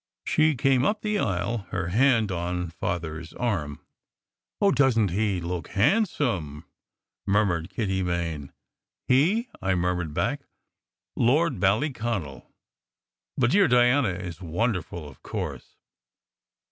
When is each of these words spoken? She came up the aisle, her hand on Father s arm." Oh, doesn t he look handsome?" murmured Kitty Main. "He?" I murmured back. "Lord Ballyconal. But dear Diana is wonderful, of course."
She 0.25 0.55
came 0.55 0.83
up 0.83 1.03
the 1.03 1.19
aisle, 1.19 1.67
her 1.69 1.89
hand 1.89 2.31
on 2.31 2.71
Father 2.71 3.19
s 3.19 3.33
arm." 3.33 3.85
Oh, 4.59 4.71
doesn 4.71 5.05
t 5.09 5.13
he 5.13 5.41
look 5.41 5.67
handsome?" 5.67 6.65
murmured 7.27 7.69
Kitty 7.69 8.01
Main. 8.01 8.51
"He?" 9.07 9.47
I 9.61 9.75
murmured 9.75 10.15
back. 10.15 10.41
"Lord 11.15 11.59
Ballyconal. 11.59 12.47
But 13.37 13.51
dear 13.51 13.67
Diana 13.67 14.09
is 14.09 14.41
wonderful, 14.41 15.07
of 15.07 15.21
course." 15.21 15.75